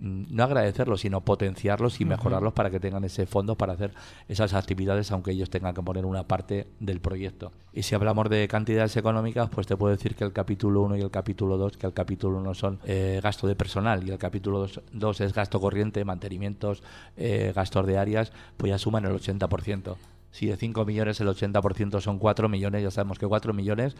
no 0.00 0.44
agradecerlos, 0.44 1.00
sino 1.00 1.20
potenciarlos 1.22 2.00
y 2.00 2.04
mejorarlos 2.04 2.52
para 2.52 2.70
que 2.70 2.80
tengan 2.80 3.04
ese 3.04 3.26
fondo 3.26 3.56
para 3.56 3.72
hacer 3.72 3.92
esas 4.28 4.54
actividades, 4.54 5.10
aunque 5.10 5.32
ellos 5.32 5.50
tengan 5.50 5.74
que 5.74 5.82
poner 5.82 6.06
una 6.06 6.24
parte 6.24 6.68
del 6.80 7.00
proyecto. 7.00 7.52
Y 7.72 7.82
si 7.82 7.94
hablamos 7.94 8.28
de 8.28 8.46
cantidades 8.48 8.96
económicas, 8.96 9.50
pues 9.50 9.66
te 9.66 9.76
puedo 9.76 9.94
decir 9.94 10.14
que 10.14 10.24
el 10.24 10.32
capítulo 10.32 10.82
1 10.82 10.96
y 10.96 11.00
el 11.00 11.10
capítulo 11.10 11.56
2, 11.56 11.76
que 11.76 11.86
el 11.86 11.92
capítulo 11.92 12.38
1 12.38 12.54
son 12.54 12.78
eh, 12.84 13.20
gasto 13.22 13.46
de 13.46 13.56
personal 13.56 14.06
y 14.06 14.10
el 14.10 14.18
capítulo 14.18 14.66
2, 14.92 15.20
es 15.20 15.32
gasto 15.32 15.60
corriente, 15.60 16.04
mantenimientos, 16.04 16.82
eh, 17.16 17.52
gastos 17.54 17.86
de 17.86 17.98
áreas, 17.98 18.32
pues 18.56 18.70
ya 18.70 18.78
suman 18.78 19.04
el 19.04 19.12
80%. 19.12 19.96
Si 20.30 20.46
de 20.46 20.56
5 20.56 20.84
millones 20.84 21.20
el 21.20 21.28
80% 21.28 22.00
son 22.00 22.18
4 22.18 22.48
millones, 22.48 22.82
ya 22.82 22.90
sabemos 22.90 23.18
que 23.18 23.26
4 23.26 23.52
millones 23.54 23.96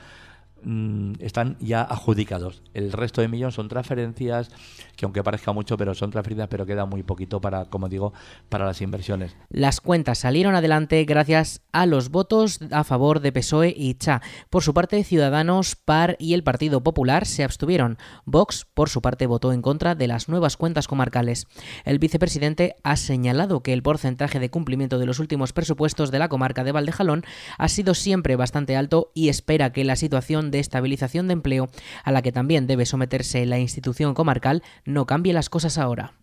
Mm, 0.62 1.12
están 1.20 1.56
ya 1.60 1.82
adjudicados. 1.82 2.62
El 2.74 2.92
resto 2.92 3.20
de 3.20 3.28
millones 3.28 3.54
son 3.54 3.68
transferencias, 3.68 4.50
que 4.96 5.04
aunque 5.04 5.22
parezca 5.22 5.52
mucho, 5.52 5.76
pero 5.76 5.94
son 5.94 6.10
transferencias, 6.10 6.48
pero 6.48 6.66
queda 6.66 6.84
muy 6.84 7.02
poquito 7.02 7.40
para, 7.40 7.66
como 7.66 7.88
digo, 7.88 8.12
para 8.48 8.66
las 8.66 8.80
inversiones. 8.80 9.36
Las 9.50 9.80
cuentas 9.80 10.18
salieron 10.18 10.54
adelante 10.54 11.04
gracias 11.04 11.62
a 11.72 11.86
los 11.86 12.10
votos 12.10 12.60
a 12.72 12.82
favor 12.84 13.20
de 13.20 13.32
PSOE 13.32 13.72
y 13.76 13.94
CHA. 13.94 14.20
Por 14.50 14.62
su 14.62 14.74
parte, 14.74 15.04
Ciudadanos, 15.04 15.76
PAR 15.76 16.16
y 16.18 16.34
el 16.34 16.42
Partido 16.42 16.82
Popular 16.82 17.26
se 17.26 17.44
abstuvieron. 17.44 17.98
Vox, 18.24 18.66
por 18.74 18.88
su 18.88 19.00
parte, 19.00 19.26
votó 19.26 19.52
en 19.52 19.62
contra 19.62 19.94
de 19.94 20.08
las 20.08 20.28
nuevas 20.28 20.56
cuentas 20.56 20.88
comarcales. 20.88 21.46
El 21.84 21.98
vicepresidente 21.98 22.76
ha 22.82 22.96
señalado 22.96 23.62
que 23.62 23.72
el 23.72 23.82
porcentaje 23.82 24.40
de 24.40 24.50
cumplimiento 24.50 24.98
de 24.98 25.06
los 25.06 25.20
últimos 25.20 25.52
presupuestos 25.52 26.10
de 26.10 26.18
la 26.18 26.28
comarca 26.28 26.64
de 26.64 26.72
Valdejalón 26.72 27.24
ha 27.58 27.68
sido 27.68 27.94
siempre 27.94 28.36
bastante 28.36 28.76
alto 28.76 29.12
y 29.14 29.28
espera 29.28 29.72
que 29.72 29.84
la 29.84 29.96
situación 29.96 30.47
de 30.50 30.60
estabilización 30.60 31.28
de 31.28 31.34
empleo 31.34 31.68
a 32.04 32.12
la 32.12 32.22
que 32.22 32.32
también 32.32 32.66
debe 32.66 32.86
someterse 32.86 33.44
la 33.46 33.58
institución 33.58 34.14
comarcal 34.14 34.62
no 34.84 35.06
cambie 35.06 35.32
las 35.32 35.48
cosas 35.48 35.78
ahora. 35.78 36.14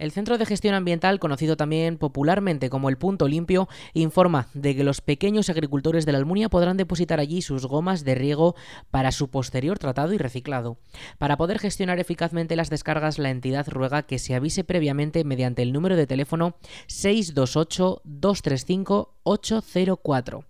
El 0.00 0.12
Centro 0.12 0.38
de 0.38 0.46
Gestión 0.46 0.74
Ambiental, 0.74 1.20
conocido 1.20 1.58
también 1.58 1.98
popularmente 1.98 2.70
como 2.70 2.88
el 2.88 2.96
Punto 2.96 3.28
Limpio, 3.28 3.68
informa 3.92 4.48
de 4.54 4.74
que 4.74 4.82
los 4.82 5.02
pequeños 5.02 5.50
agricultores 5.50 6.06
de 6.06 6.12
la 6.12 6.18
Almunia 6.18 6.48
podrán 6.48 6.78
depositar 6.78 7.20
allí 7.20 7.42
sus 7.42 7.66
gomas 7.66 8.02
de 8.02 8.14
riego 8.14 8.54
para 8.90 9.12
su 9.12 9.28
posterior 9.28 9.78
tratado 9.78 10.14
y 10.14 10.18
reciclado. 10.18 10.78
Para 11.18 11.36
poder 11.36 11.58
gestionar 11.58 12.00
eficazmente 12.00 12.56
las 12.56 12.70
descargas, 12.70 13.18
la 13.18 13.28
entidad 13.28 13.68
ruega 13.68 14.02
que 14.04 14.18
se 14.18 14.34
avise 14.34 14.64
previamente 14.64 15.22
mediante 15.22 15.60
el 15.60 15.74
número 15.74 15.96
de 15.96 16.06
teléfono 16.06 16.56
628 16.86 18.00
235 18.02 19.18
804. 19.24 20.49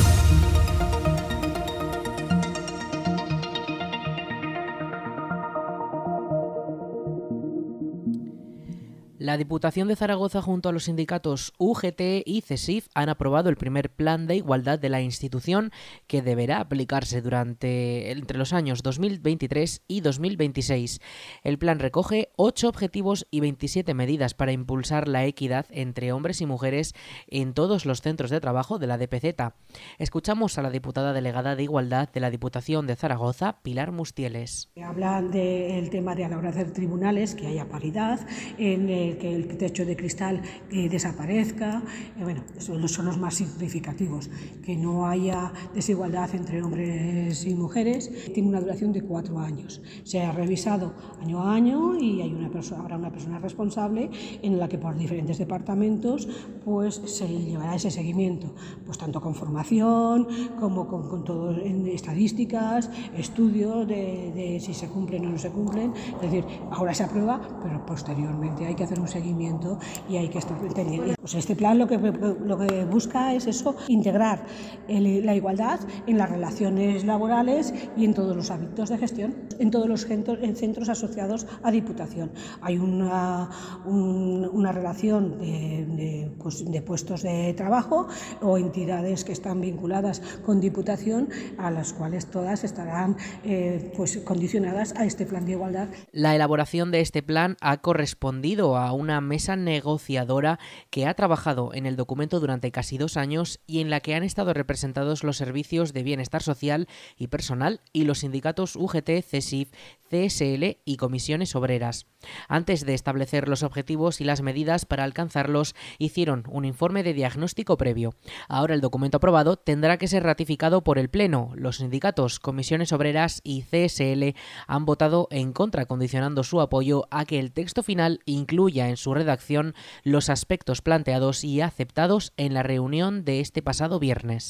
La 9.21 9.37
Diputación 9.37 9.87
de 9.87 9.95
Zaragoza 9.95 10.41
junto 10.41 10.67
a 10.67 10.71
los 10.71 10.85
sindicatos 10.85 11.53
UGT 11.59 12.23
y 12.25 12.41
CESIF 12.41 12.87
han 12.95 13.07
aprobado 13.07 13.51
el 13.51 13.55
primer 13.55 13.91
plan 13.91 14.25
de 14.25 14.37
igualdad 14.37 14.79
de 14.79 14.89
la 14.89 14.99
institución 14.99 15.69
que 16.07 16.23
deberá 16.23 16.59
aplicarse 16.59 17.21
durante 17.21 18.09
entre 18.09 18.39
los 18.39 18.51
años 18.51 18.81
2023 18.81 19.83
y 19.87 20.01
2026. 20.01 21.01
El 21.43 21.59
plan 21.59 21.77
recoge 21.77 22.29
ocho 22.35 22.67
objetivos 22.67 23.27
y 23.29 23.41
27 23.41 23.93
medidas 23.93 24.33
para 24.33 24.53
impulsar 24.53 25.07
la 25.07 25.23
equidad 25.23 25.67
entre 25.69 26.13
hombres 26.13 26.41
y 26.41 26.47
mujeres 26.47 26.95
en 27.27 27.53
todos 27.53 27.85
los 27.85 28.01
centros 28.01 28.31
de 28.31 28.41
trabajo 28.41 28.79
de 28.79 28.87
la 28.87 28.97
DPZ. 28.97 29.53
Escuchamos 29.99 30.57
a 30.57 30.63
la 30.63 30.71
diputada 30.71 31.13
delegada 31.13 31.55
de 31.55 31.61
Igualdad 31.61 32.09
de 32.11 32.21
la 32.21 32.31
Diputación 32.31 32.87
de 32.87 32.95
Zaragoza, 32.95 33.61
Pilar 33.61 33.91
Mustieles. 33.91 34.71
Hablan 34.83 35.29
del 35.29 35.91
tema 35.91 36.15
de 36.15 36.25
a 36.25 36.29
la 36.29 36.39
hora 36.39 36.51
de 36.51 36.61
hacer 36.61 36.73
tribunales, 36.73 37.35
que 37.35 37.45
haya 37.45 37.69
paridad 37.69 38.19
en 38.57 39.10
que 39.17 39.33
el 39.33 39.47
techo 39.57 39.85
de 39.85 39.95
cristal 39.95 40.41
eh, 40.71 40.89
desaparezca. 40.89 41.83
Eh, 42.17 42.23
bueno, 42.23 42.43
son, 42.57 42.87
son 42.87 43.05
los 43.05 43.17
más 43.17 43.35
significativos. 43.35 44.29
Que 44.63 44.75
no 44.75 45.07
haya 45.07 45.51
desigualdad 45.73 46.33
entre 46.35 46.61
hombres 46.61 47.45
y 47.45 47.55
mujeres. 47.55 48.11
Tiene 48.33 48.49
una 48.49 48.61
duración 48.61 48.93
de 48.93 49.01
cuatro 49.01 49.39
años. 49.39 49.81
Se 50.03 50.21
ha 50.21 50.31
revisado 50.31 50.93
año 51.21 51.41
a 51.41 51.53
año 51.53 51.95
y 51.99 52.21
hay 52.21 52.33
una 52.33 52.49
persona, 52.49 52.81
habrá 52.81 52.97
una 52.97 53.11
persona 53.11 53.39
responsable 53.39 54.09
en 54.41 54.59
la 54.59 54.67
que 54.67 54.77
por 54.77 54.97
diferentes 54.97 55.37
departamentos 55.37 56.27
pues, 56.63 57.01
se 57.05 57.27
llevará 57.27 57.75
ese 57.75 57.91
seguimiento, 57.91 58.53
pues 58.85 58.97
tanto 58.97 59.21
con 59.21 59.35
formación 59.35 60.27
como 60.59 60.87
con, 60.87 61.09
con 61.09 61.23
todo 61.23 61.51
en 61.59 61.87
estadísticas, 61.87 62.89
estudios 63.17 63.87
de, 63.87 64.31
de 64.33 64.59
si 64.59 64.73
se 64.73 64.87
cumplen 64.87 65.25
o 65.25 65.29
no 65.29 65.37
se 65.37 65.49
cumplen. 65.49 65.93
Es 66.15 66.21
decir, 66.21 66.45
ahora 66.71 66.93
se 66.93 67.03
aprueba, 67.03 67.41
pero 67.63 67.85
posteriormente 67.85 68.65
hay 68.65 68.75
que 68.75 68.83
hacer 68.83 68.99
un 69.01 69.07
seguimiento 69.07 69.79
y 70.09 70.17
hay 70.17 70.29
que 70.29 70.37
estar 70.37 70.57
teniendo. 70.73 71.15
Pues 71.19 71.33
este 71.35 71.55
plan 71.55 71.77
lo 71.77 71.87
que, 71.87 71.97
lo 71.97 72.57
que 72.57 72.85
busca 72.85 73.33
es 73.33 73.47
eso, 73.47 73.75
integrar 73.87 74.45
la 74.87 75.35
igualdad 75.35 75.79
en 76.07 76.17
las 76.17 76.29
relaciones 76.29 77.03
laborales 77.05 77.73
y 77.97 78.05
en 78.05 78.13
todos 78.13 78.35
los 78.35 78.51
hábitos 78.51 78.89
de 78.89 78.97
gestión, 78.97 79.35
en 79.59 79.71
todos 79.71 79.87
los 79.87 80.05
centros, 80.05 80.39
en 80.41 80.55
centros 80.55 80.89
asociados 80.89 81.47
a 81.63 81.71
Diputación. 81.71 82.31
Hay 82.61 82.77
una, 82.77 83.49
una 83.85 84.71
relación 84.71 85.39
de, 85.39 86.31
pues, 86.39 86.63
de, 86.69 86.81
puestos 86.81 87.23
de 87.23 87.53
trabajo 87.55 88.07
o 88.41 88.57
entidades 88.57 89.23
que 89.23 89.31
están 89.31 89.61
vinculadas 89.61 90.21
con 90.45 90.59
Diputación 90.59 91.29
a 91.57 91.71
las 91.71 91.93
cuales 91.93 92.29
todas 92.29 92.63
estarán 92.63 93.17
eh, 93.43 93.91
pues, 93.95 94.17
condicionadas 94.17 94.93
a 94.97 95.05
este 95.05 95.25
plan 95.25 95.45
de 95.45 95.53
igualdad. 95.53 95.89
La 96.11 96.35
elaboración 96.35 96.91
de 96.91 97.01
este 97.01 97.23
plan 97.23 97.57
ha 97.61 97.77
correspondido 97.77 98.77
a 98.77 98.90
una 98.93 99.21
mesa 99.21 99.55
negociadora 99.55 100.59
que 100.89 101.05
ha 101.05 101.13
trabajado 101.13 101.71
en 101.73 101.85
el 101.85 101.95
documento 101.95 102.39
durante 102.39 102.71
casi 102.71 102.97
dos 102.97 103.17
años 103.17 103.59
y 103.67 103.81
en 103.81 103.89
la 103.89 103.99
que 103.99 104.15
han 104.15 104.23
estado 104.23 104.53
representados 104.53 105.23
los 105.23 105.37
servicios 105.37 105.93
de 105.93 106.03
bienestar 106.03 106.43
social 106.43 106.87
y 107.17 107.27
personal 107.27 107.81
y 107.93 108.03
los 108.03 108.19
sindicatos 108.19 108.75
UGT, 108.75 109.21
CESIF, 109.23 109.71
CSL 110.09 110.77
y 110.83 110.97
comisiones 110.97 111.55
obreras. 111.55 112.05
Antes 112.47 112.85
de 112.85 112.93
establecer 112.93 113.47
los 113.47 113.63
objetivos 113.63 114.21
y 114.21 114.25
las 114.25 114.41
medidas 114.41 114.85
para 114.85 115.03
alcanzarlos, 115.03 115.75
hicieron 115.97 116.43
un 116.49 116.65
informe 116.65 117.03
de 117.03 117.13
diagnóstico 117.13 117.77
previo. 117.77 118.13
Ahora 118.47 118.75
el 118.75 118.81
documento 118.81 119.17
aprobado 119.17 119.55
tendrá 119.55 119.97
que 119.97 120.07
ser 120.07 120.23
ratificado 120.23 120.83
por 120.83 120.99
el 120.99 121.09
Pleno. 121.09 121.51
Los 121.55 121.77
sindicatos, 121.77 122.39
comisiones 122.39 122.91
obreras 122.91 123.41
y 123.43 123.63
CSL 123.63 124.35
han 124.67 124.85
votado 124.85 125.27
en 125.31 125.53
contra, 125.53 125.85
condicionando 125.85 126.43
su 126.43 126.61
apoyo 126.61 127.07
a 127.09 127.25
que 127.25 127.39
el 127.39 127.51
texto 127.51 127.81
final 127.81 128.19
incluya 128.25 128.80
en 128.89 128.97
su 128.97 129.13
redacción 129.13 129.73
los 130.03 130.29
aspectos 130.29 130.81
planteados 130.81 131.43
y 131.43 131.61
aceptados 131.61 132.33
en 132.37 132.53
la 132.53 132.63
reunión 132.63 133.25
de 133.25 133.39
este 133.39 133.61
pasado 133.61 133.99
viernes. 133.99 134.49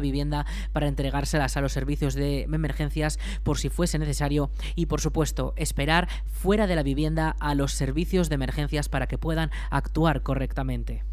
vivienda 0.01 0.45
para 0.73 0.87
entregárselas 0.87 1.55
a 1.55 1.61
los 1.61 1.71
servicios 1.71 2.13
de 2.13 2.43
emergencias 2.43 3.19
por 3.43 3.57
si 3.57 3.69
fuese 3.69 3.99
necesario 3.99 4.51
y 4.75 4.87
por 4.87 4.99
supuesto 5.01 5.53
esperar 5.55 6.09
fuera 6.25 6.67
de 6.67 6.75
la 6.75 6.83
vivienda 6.83 7.35
a 7.39 7.55
los 7.55 7.71
servicios 7.71 8.27
de 8.29 8.35
emergencias 8.35 8.89
para 8.89 9.07
que 9.07 9.17
puedan 9.17 9.51
actuar 9.69 10.21
correctamente. 10.23 11.05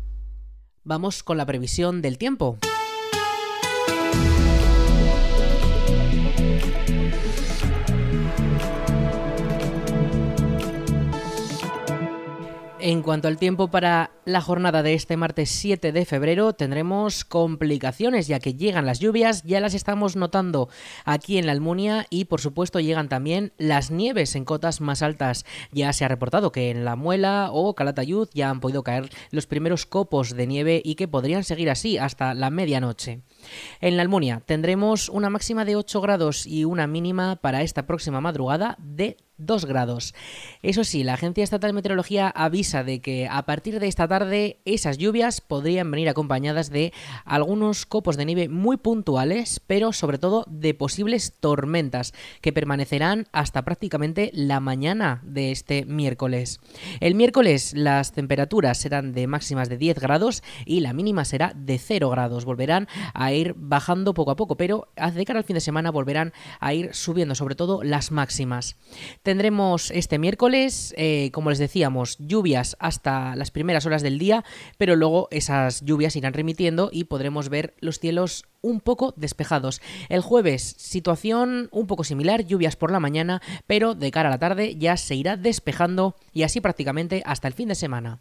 Vamos 0.85 1.23
con 1.23 1.37
la 1.37 1.47
previsión 1.47 2.03
del 2.03 2.19
tiempo. 2.19 2.59
En 12.81 13.03
cuanto 13.03 13.27
al 13.27 13.39
tiempo 13.39 13.73
para 13.73 14.13
la 14.25 14.41
jornada 14.41 14.85
de 14.85 14.95
este 14.95 15.17
martes 15.17 15.51
7 15.51 15.91
de 15.91 16.05
febrero, 16.05 16.53
tendremos 16.53 17.25
complicaciones 17.25 18.29
ya 18.29 18.39
que 18.39 18.55
llegan 18.55 18.87
las 18.87 19.01
lluvias, 19.01 19.43
ya 19.43 19.59
las 19.59 19.75
estamos 19.75 20.15
notando 20.15 20.69
aquí 21.05 21.39
en 21.39 21.47
la 21.47 21.53
Almunia 21.53 22.07
y 22.09 22.27
por 22.27 22.41
supuesto 22.41 22.79
llegan 22.79 23.09
también 23.09 23.53
las 23.59 23.91
nieves 23.91 24.37
en 24.37 24.45
cotas 24.45 24.81
más 24.81 25.03
altas. 25.03 25.45
Ya 25.73 25.93
se 25.93 26.05
ha 26.05 26.09
reportado 26.09 26.53
que 26.53 26.71
en 26.71 26.85
La 26.85 26.95
Muela 26.95 27.49
o 27.53 27.75
Calatayud 27.75 28.29
ya 28.33 28.49
han 28.49 28.61
podido 28.61 28.85
caer 28.85 29.11
los 29.33 29.49
primeros 29.49 29.85
copos 29.85 30.37
de 30.37 30.47
nieve 30.47 30.81
y 30.85 30.95
que 30.95 31.09
podrían 31.09 31.43
seguir 31.43 31.71
así 31.71 31.99
hasta 31.99 32.33
la 32.33 32.51
medianoche. 32.51 33.23
En 33.81 33.97
la 33.97 34.03
Almunia 34.03 34.41
tendremos 34.47 35.09
una 35.09 35.31
máxima 35.31 35.65
de 35.65 35.75
8 35.75 36.01
grados 36.01 36.47
y 36.47 36.65
una 36.65 36.87
mínima 36.87 37.37
para 37.37 37.63
esta 37.63 37.87
próxima 37.87 38.21
madrugada 38.21 38.77
de 38.79 39.17
2 39.39 39.65
grados. 39.65 40.15
Eso 40.63 40.85
sí, 40.85 41.05
la 41.05 41.15
Agencia 41.15 41.45
Estatal 41.45 41.71
de 41.71 41.75
Meteorología 41.75 42.29
avisa 42.29 42.85
de 42.85 43.01
que 43.01 43.29
a 43.29 43.47
partir 43.47 43.81
de 43.81 43.89
esta 43.89 44.09
tarde 44.09 44.61
esas 44.65 44.99
lluvias 44.99 45.41
podrían 45.41 45.91
venir 45.91 46.09
acompañadas 46.09 46.71
de 46.71 46.93
algunos 47.25 47.87
copos 47.87 48.17
de 48.17 48.25
nieve 48.25 48.49
muy 48.49 48.77
puntuales, 48.77 49.61
pero 49.67 49.93
sobre 49.93 50.19
todo 50.19 50.45
de 50.49 50.75
posibles 50.75 51.35
tormentas 51.41 52.13
que 52.41 52.53
permanecerán 52.53 53.27
hasta 53.33 53.63
prácticamente 53.63 54.31
la 54.35 54.61
mañana 54.61 55.23
de 55.25 55.53
este 55.53 55.85
miércoles. 55.85 56.61
El 57.01 57.15
miércoles 57.15 57.73
las 57.75 58.13
temperaturas 58.13 58.79
serán 58.79 59.13
de 59.13 59.27
máximas 59.27 59.69
de 59.69 59.79
10 59.79 59.99
grados 60.01 60.43
y 60.65 60.81
la 60.81 60.93
mínima 60.93 61.25
será 61.25 61.53
de 61.55 61.79
0 61.79 62.11
grados. 62.11 62.45
Volverán 62.45 62.89
a 63.15 63.33
ir 63.33 63.55
bajando 63.57 64.15
poco 64.15 64.33
a 64.33 64.37
poco, 64.37 64.57
pero 64.57 64.89
de 64.97 65.25
cara 65.25 65.39
al 65.39 65.45
fin 65.45 65.55
de 65.55 65.61
semana 65.61 65.91
volverán 65.91 66.33
a 66.61 66.75
ir 66.75 66.95
subiendo, 66.95 67.35
sobre 67.35 67.55
todo 67.55 67.83
las 67.83 68.11
máximas. 68.11 68.77
Tendremos 69.29 69.91
este 69.91 70.19
miércoles, 70.19 70.95
eh, 70.97 71.31
como 71.35 71.51
les 71.51 71.59
decíamos, 71.59 72.17
lluvias 72.19 72.79
hasta 72.81 73.37
las 73.37 73.51
primeras 73.51 73.85
horas 73.85 74.01
del 74.01 74.19
día, 74.19 74.43
pero 74.79 74.97
luego 74.97 75.29
esas 75.31 75.85
lluvias 75.85 76.17
irán 76.17 76.33
remitiendo 76.33 76.89
y 76.91 77.05
podremos 77.05 77.51
ver 77.51 77.75
los 77.81 77.99
cielos 77.99 78.47
un 78.63 78.81
poco 78.81 79.13
despejados. 79.19 79.83
El 80.09 80.23
jueves, 80.23 80.77
situación 80.79 81.69
un 81.73 81.87
poco 81.87 82.05
similar, 82.05 82.47
lluvias 82.47 82.77
por 82.77 82.91
la 82.91 83.01
mañana, 83.01 83.43
pero 83.67 83.95
de 83.95 84.11
cara 84.11 84.31
a 84.31 84.33
la 84.33 84.39
tarde 84.39 84.77
ya 84.77 84.97
se 84.97 85.15
irá 85.15 85.37
despejando 85.37 86.17
y 86.33 86.45
así 86.45 86.63
prácticamente 86.63 87.23
hasta 87.27 87.49
el 87.49 87.53
fin 87.53 87.69
de 87.69 87.75
semana. 87.75 88.21